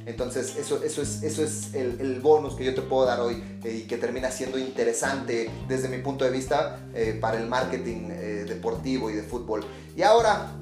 Entonces, 0.06 0.56
eso, 0.56 0.82
eso 0.82 1.02
es, 1.02 1.22
eso 1.22 1.42
es 1.42 1.74
el, 1.74 2.20
bonus 2.20 2.54
que 2.54 2.64
yo 2.64 2.74
te 2.74 2.82
puedo 2.82 3.06
dar 3.06 3.20
hoy 3.20 3.42
eh, 3.64 3.82
y 3.82 3.86
que 3.86 3.96
termina 3.96 4.30
siendo 4.30 4.58
interesante 4.58 5.50
desde 5.68 5.88
mi 5.88 5.98
punto 5.98 6.24
de 6.24 6.30
vista 6.30 6.80
eh, 6.94 7.18
para 7.20 7.38
el 7.38 7.46
marketing 7.46 8.08
eh, 8.10 8.44
deportivo 8.48 9.10
y 9.10 9.14
de 9.14 9.22
fútbol. 9.22 9.64
Y 9.96 10.02
ahora, 10.02 10.52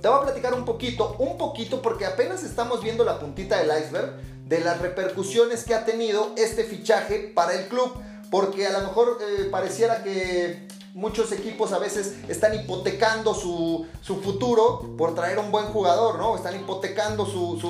te 0.00 0.08
voy 0.08 0.18
a 0.18 0.22
platicar 0.22 0.54
un 0.54 0.64
poquito, 0.64 1.16
un 1.18 1.36
poquito, 1.38 1.82
porque 1.82 2.06
apenas 2.06 2.44
estamos 2.44 2.82
viendo 2.82 3.04
la 3.04 3.18
puntita 3.18 3.58
del 3.58 3.70
iceberg 3.82 4.14
de 4.44 4.60
las 4.60 4.80
repercusiones 4.80 5.64
que 5.64 5.74
ha 5.74 5.84
tenido 5.84 6.32
este 6.36 6.64
fichaje 6.64 7.32
para 7.34 7.54
el 7.54 7.68
club. 7.68 7.92
Porque 8.30 8.66
a 8.66 8.72
lo 8.72 8.80
mejor 8.80 9.18
pareciera 9.52 10.02
que 10.02 10.66
muchos 10.96 11.30
equipos 11.30 11.72
a 11.72 11.78
veces 11.78 12.14
están 12.26 12.54
hipotecando 12.54 13.34
su, 13.34 13.86
futuro 14.02 14.96
por 14.96 15.14
traer 15.14 15.38
un 15.38 15.52
buen 15.52 15.66
jugador, 15.66 16.18
¿no? 16.18 16.34
Están 16.34 16.56
hipotecando 16.56 17.26
su, 17.26 17.60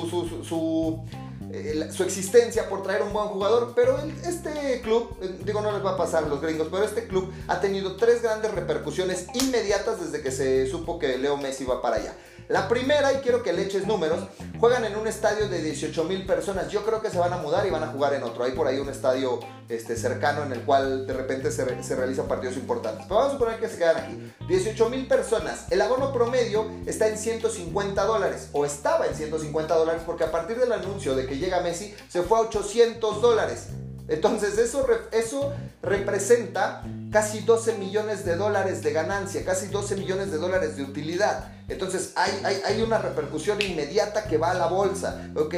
su, 0.43 1.03
eh, 1.51 1.89
existencia 2.05 2.69
por 2.69 2.83
traer 2.83 3.03
un 3.03 3.11
buen 3.11 3.27
jugador, 3.27 3.73
pero 3.75 3.99
este 4.25 4.81
club, 4.81 5.17
eh, 5.21 5.39
digo 5.43 5.61
no 5.61 5.73
les 5.73 5.85
va 5.85 5.91
a 5.91 5.97
pasar 5.97 6.23
a 6.23 6.27
los 6.27 6.41
gringos, 6.41 6.69
pero 6.71 6.85
este 6.85 7.05
club 7.07 7.29
ha 7.49 7.59
tenido 7.59 7.97
tres 7.97 8.21
grandes 8.21 8.53
repercusiones 8.53 9.27
inmediatas 9.33 9.99
desde 9.99 10.23
que 10.23 10.31
se 10.31 10.65
supo 10.67 10.97
que 10.97 11.17
Leo 11.17 11.35
Messi 11.35 11.65
va 11.65 11.81
para 11.81 11.97
allá. 11.97 12.15
La 12.49 12.69
primera, 12.69 13.11
y 13.11 13.17
quiero 13.17 13.43
que 13.43 13.51
le 13.51 13.63
eches 13.63 13.85
números, 13.85 14.23
juegan 14.57 14.85
en 14.85 14.95
un 14.95 15.05
estadio 15.05 15.49
de 15.49 15.61
18 15.61 16.03
mil 16.05 16.25
personas. 16.25 16.69
Yo 16.69 16.85
creo 16.85 17.01
que 17.01 17.09
se 17.09 17.17
van 17.17 17.33
a 17.33 17.37
mudar 17.37 17.67
y 17.67 17.69
van 17.69 17.83
a 17.83 17.87
jugar 17.87 18.13
en 18.13 18.23
otro. 18.23 18.45
Hay 18.45 18.53
por 18.53 18.67
ahí 18.67 18.79
un 18.79 18.87
estadio 18.87 19.41
este, 19.67 19.97
cercano 19.97 20.43
en 20.43 20.53
el 20.53 20.61
cual 20.61 21.05
de 21.05 21.13
repente 21.13 21.51
se, 21.51 21.65
realizan 21.65 22.27
partidos 22.27 22.55
importantes. 22.55 23.03
Pero 23.03 23.15
vamos 23.15 23.33
a 23.33 23.37
suponer 23.37 23.59
que 23.59 23.67
se 23.67 23.77
quedan 23.77 23.97
aquí. 23.97 24.33
18 24.47 24.89
mil 24.89 25.07
personas. 25.07 25.65
El 25.71 25.81
abono 25.81 26.13
promedio 26.13 26.71
está 26.85 27.09
en 27.09 27.17
150 27.17 28.05
dólares. 28.05 28.47
O 28.53 28.65
estaba 28.65 29.07
en 29.07 29.15
150 29.15 29.75
dólares 29.75 30.01
porque 30.05 30.23
a 30.23 30.31
partir 30.31 30.57
del 30.57 30.71
anuncio 30.71 31.15
de 31.15 31.27
que 31.27 31.37
llega 31.37 31.59
Messi 31.59 31.93
se 32.07 32.21
fue 32.21 32.37
a 32.37 32.41
800 32.41 33.21
dólares. 33.21 33.67
Entonces 34.07 34.57
eso, 34.57 34.87
eso 35.11 35.53
representa 35.81 36.81
casi 37.17 37.39
12 37.39 37.79
millones 37.79 38.25
de 38.25 38.35
dólares 38.35 38.83
de 38.83 38.93
ganancia, 38.93 39.43
casi 39.43 39.69
12 39.69 39.95
millones 39.95 40.31
de 40.31 40.37
dólares 40.37 40.77
de 40.77 40.83
utilidad. 40.83 41.51
Entonces 41.67 42.13
hay, 42.15 42.31
hay, 42.43 42.79
una 42.83 42.99
repercusión 42.99 43.59
inmediata 43.59 44.25
que 44.25 44.37
va 44.37 44.51
a 44.51 44.53
la 44.53 44.67
bolsa. 44.67 45.27
Ok, 45.35 45.55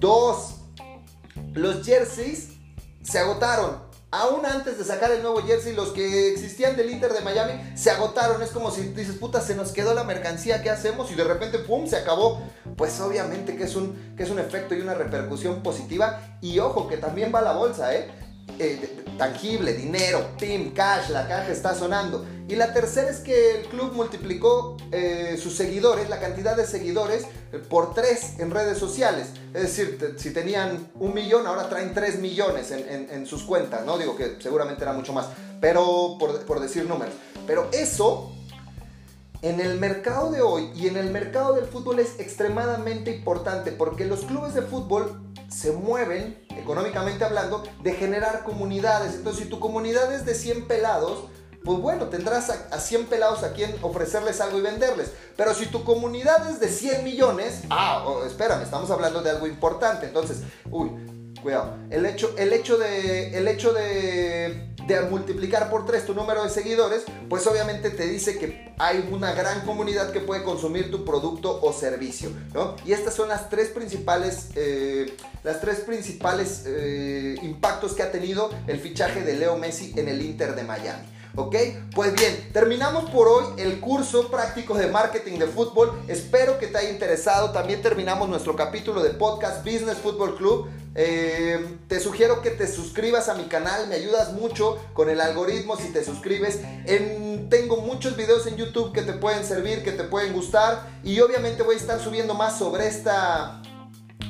dos, 0.00 0.54
los 1.52 1.84
jerseys 1.84 2.52
se 3.02 3.18
agotaron. 3.18 3.82
Aún 4.10 4.46
antes 4.46 4.78
de 4.78 4.84
sacar 4.84 5.10
el 5.10 5.20
nuevo 5.20 5.42
jersey, 5.42 5.74
los 5.74 5.90
que 5.90 6.32
existían 6.32 6.76
del 6.76 6.90
Inter 6.90 7.12
de 7.12 7.20
Miami 7.20 7.60
se 7.76 7.90
agotaron. 7.90 8.40
Es 8.40 8.48
como 8.48 8.70
si 8.70 8.80
dices, 8.80 9.16
puta, 9.16 9.42
se 9.42 9.54
nos 9.54 9.72
quedó 9.72 9.92
la 9.92 10.04
mercancía, 10.04 10.62
¿qué 10.62 10.70
hacemos? 10.70 11.12
Y 11.12 11.14
de 11.14 11.24
repente, 11.24 11.58
¡pum!, 11.58 11.86
se 11.86 11.96
acabó. 11.96 12.42
Pues 12.78 12.98
obviamente 13.02 13.54
que 13.58 13.64
es 13.64 13.76
un, 13.76 14.14
que 14.16 14.22
es 14.22 14.30
un 14.30 14.38
efecto 14.38 14.74
y 14.74 14.80
una 14.80 14.94
repercusión 14.94 15.62
positiva. 15.62 16.38
Y 16.40 16.58
ojo, 16.58 16.88
que 16.88 16.96
también 16.96 17.30
va 17.34 17.40
a 17.40 17.42
la 17.42 17.52
bolsa, 17.52 17.94
¿eh? 17.94 18.10
Eh 18.58 19.02
tangible, 19.18 19.74
dinero, 19.74 20.30
pim, 20.38 20.72
cash, 20.72 21.10
la 21.10 21.28
caja 21.28 21.50
está 21.50 21.74
sonando. 21.74 22.26
Y 22.48 22.56
la 22.56 22.72
tercera 22.72 23.10
es 23.10 23.18
que 23.18 23.60
el 23.60 23.66
club 23.66 23.92
multiplicó 23.92 24.76
eh, 24.90 25.38
sus 25.40 25.54
seguidores, 25.54 26.10
la 26.10 26.18
cantidad 26.18 26.56
de 26.56 26.66
seguidores, 26.66 27.24
eh, 27.52 27.58
por 27.58 27.94
tres 27.94 28.38
en 28.38 28.50
redes 28.50 28.78
sociales. 28.78 29.28
Es 29.54 29.62
decir, 29.62 30.14
si 30.16 30.32
tenían 30.32 30.90
un 30.98 31.14
millón, 31.14 31.46
ahora 31.46 31.68
traen 31.68 31.94
tres 31.94 32.18
millones 32.18 32.70
en, 32.72 33.26
sus 33.26 33.44
cuentas, 33.44 33.86
¿no? 33.86 33.96
Digo 33.98 34.16
que 34.16 34.38
seguramente 34.40 34.82
era 34.82 34.92
mucho 34.92 35.12
más, 35.12 35.28
pero 35.60 36.16
por, 36.18 36.60
decir 36.60 36.86
números. 36.86 37.14
Pero 37.46 37.68
eso 37.72 38.32
en 39.42 39.60
el 39.60 39.78
mercado 39.78 40.30
de 40.30 40.40
hoy 40.40 40.70
y 40.74 40.86
en 40.86 40.96
el 40.96 41.10
mercado 41.10 41.54
del 41.54 41.66
fútbol 41.66 41.98
es 41.98 42.18
extremadamente 42.20 43.14
importante 43.14 43.72
porque 43.72 44.04
los 44.04 44.20
clubes 44.20 44.54
de 44.54 44.62
fútbol 44.62 45.20
se 45.48 45.72
mueven, 45.72 46.38
económicamente 46.56 47.24
hablando, 47.24 47.64
de 47.82 47.92
generar 47.92 48.44
comunidades. 48.44 49.16
Entonces, 49.16 49.44
si 49.44 49.50
tu 49.50 49.58
comunidad 49.58 50.14
es 50.14 50.24
de 50.24 50.34
100 50.34 50.66
pelados, 50.66 51.24
pues 51.64 51.78
bueno, 51.78 52.06
tendrás 52.06 52.50
a, 52.50 52.78
100 52.78 53.06
pelados 53.06 53.42
a 53.42 53.52
quien 53.52 53.74
ofrecerles 53.82 54.40
algo 54.40 54.58
y 54.58 54.62
venderles. 54.62 55.12
Pero 55.36 55.54
si 55.54 55.66
tu 55.66 55.84
comunidad 55.84 56.48
es 56.48 56.60
de 56.60 56.68
100 56.68 57.04
millones, 57.04 57.62
ah, 57.70 58.04
oh, 58.06 58.24
espérame, 58.24 58.62
estamos 58.62 58.90
hablando 58.90 59.22
de 59.22 59.30
algo 59.30 59.46
importante. 59.46 60.06
Entonces, 60.06 60.38
uy, 60.70 60.90
cuidado. 61.42 61.76
El 61.90 62.06
hecho, 62.06 62.34
el 62.38 62.52
hecho 62.52 62.78
de, 62.78 63.36
el 63.36 63.46
hecho 63.48 63.72
de, 63.72 64.71
de 64.86 65.00
multiplicar 65.02 65.70
por 65.70 65.86
3 65.86 66.06
tu 66.06 66.14
número 66.14 66.42
de 66.42 66.50
seguidores, 66.50 67.04
pues 67.28 67.46
obviamente 67.46 67.90
te 67.90 68.06
dice 68.06 68.38
que 68.38 68.72
hay 68.78 69.08
una 69.12 69.32
gran 69.32 69.60
comunidad 69.62 70.10
que 70.12 70.20
puede 70.20 70.42
consumir 70.42 70.90
tu 70.90 71.04
producto 71.04 71.60
o 71.62 71.72
servicio, 71.72 72.30
¿no? 72.52 72.76
Y 72.84 72.92
estas 72.92 73.14
son 73.14 73.28
las 73.28 73.48
tres 73.48 73.68
principales, 73.68 74.50
eh, 74.56 75.16
las 75.44 75.60
tres 75.60 75.80
principales 75.80 76.64
eh, 76.66 77.36
impactos 77.42 77.92
que 77.92 78.02
ha 78.02 78.10
tenido 78.10 78.50
el 78.66 78.80
fichaje 78.80 79.22
de 79.22 79.34
Leo 79.34 79.56
Messi 79.56 79.92
en 79.96 80.08
el 80.08 80.20
Inter 80.22 80.54
de 80.54 80.64
Miami. 80.64 81.12
¿Ok? 81.34 81.56
Pues 81.94 82.12
bien, 82.14 82.50
terminamos 82.52 83.08
por 83.08 83.26
hoy 83.26 83.44
el 83.56 83.80
curso 83.80 84.30
práctico 84.30 84.74
de 84.74 84.88
marketing 84.88 85.38
de 85.38 85.46
fútbol. 85.46 86.02
Espero 86.06 86.58
que 86.58 86.66
te 86.66 86.76
haya 86.76 86.90
interesado. 86.90 87.52
También 87.52 87.80
terminamos 87.80 88.28
nuestro 88.28 88.54
capítulo 88.54 89.02
de 89.02 89.10
podcast 89.10 89.64
Business 89.64 89.96
Football 89.96 90.36
Club. 90.36 90.68
Eh, 90.94 91.78
te 91.88 92.00
sugiero 92.00 92.42
que 92.42 92.50
te 92.50 92.66
suscribas 92.66 93.28
a 93.28 93.34
mi 93.34 93.44
canal, 93.44 93.88
me 93.88 93.94
ayudas 93.94 94.32
mucho 94.32 94.78
con 94.92 95.08
el 95.08 95.20
algoritmo 95.20 95.76
si 95.76 95.88
te 95.88 96.04
suscribes. 96.04 96.60
tengo 97.48 97.78
muchos 97.78 98.16
videos 98.16 98.46
en 98.46 98.56
YouTube 98.56 98.92
que 98.92 99.02
te 99.02 99.12
pueden 99.12 99.44
servir, 99.44 99.82
que 99.82 99.92
te 99.92 100.04
pueden 100.04 100.32
gustar 100.32 100.88
y 101.02 101.20
obviamente 101.20 101.62
voy 101.62 101.76
a 101.76 101.78
estar 101.78 102.00
subiendo 102.00 102.34
más 102.34 102.58
sobre 102.58 102.86
esta 102.86 103.62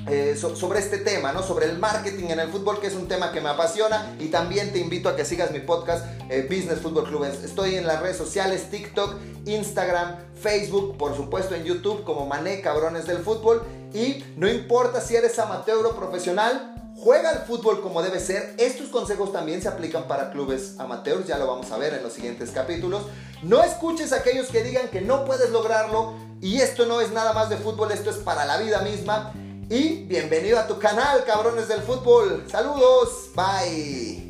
eh, 0.09 0.37
sobre 0.37 0.81
este 0.81 0.99
tema, 0.99 1.33
¿no? 1.33 1.43
Sobre 1.43 1.67
el 1.67 1.79
marketing 1.79 2.27
en 2.31 2.41
el 2.41 2.49
fútbol, 2.49 2.81
que 2.81 2.89
es 2.89 2.95
un 2.95 3.09
tema 3.09 3.33
que 3.33 3.41
me 3.41 3.49
apasiona. 3.49 4.15
Y 4.19 4.27
también 4.29 4.73
te 4.73 4.79
invito 4.79 5.09
a 5.09 5.17
que 5.17 5.25
sigas 5.25 5.51
mi 5.53 5.61
podcast 5.61 6.05
eh, 6.29 6.47
Business 6.51 6.81
Football 6.81 7.09
Club. 7.09 7.25
Estoy 7.25 7.77
en 7.77 7.87
las 7.87 8.01
redes 8.03 8.17
sociales, 8.17 8.71
TikTok, 8.71 9.15
Instagram, 9.47 10.17
Facebook, 10.41 10.97
por 10.97 11.17
supuesto 11.17 11.55
en 11.55 11.65
YouTube 11.65 12.05
como 12.05 12.27
Mané 12.27 12.61
Cabrones 12.61 13.07
del 13.07 13.19
Fútbol. 13.19 13.63
Y 13.95 14.25
no 14.37 14.49
importa 14.49 15.01
si 15.01 15.17
eres 15.17 15.39
amateur 15.39 15.85
o 15.87 15.95
profesional, 15.97 16.93
juega 16.97 17.33
el 17.33 17.39
fútbol 17.41 17.81
como 17.81 18.03
debe 18.03 18.21
ser. 18.21 18.55
Estos 18.59 18.89
consejos 18.89 19.33
también 19.33 19.63
se 19.63 19.69
aplican 19.69 20.09
para 20.09 20.31
clubes 20.31 20.77
amateurs, 20.79 21.27
ya 21.27 21.39
lo 21.39 21.47
vamos 21.47 21.71
a 21.71 21.79
ver 21.79 21.95
en 21.95 22.03
los 22.03 22.13
siguientes 22.13 22.51
capítulos. 22.51 23.03
No 23.43 23.63
escuches 23.63 24.13
a 24.13 24.17
aquellos 24.17 24.49
que 24.49 24.63
digan 24.63 24.89
que 24.89 25.01
no 25.01 25.25
puedes 25.25 25.51
lograrlo 25.51 26.15
y 26.41 26.61
esto 26.61 26.87
no 26.87 27.01
es 27.01 27.13
nada 27.13 27.33
más 27.33 27.51
de 27.51 27.57
fútbol, 27.57 27.93
esto 27.93 28.11
es 28.11 28.17
para 28.17 28.45
la 28.45 28.59
vida 28.59 28.81
misma. 28.83 29.33
Y 29.73 30.05
bienvenido 30.05 30.59
a 30.59 30.67
tu 30.67 30.79
canal, 30.79 31.25
cabrones 31.25 31.67
del 31.67 31.81
fútbol. 31.81 32.45
Saludos, 32.47 33.31
bye. 33.35 34.22